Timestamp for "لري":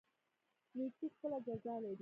1.81-1.89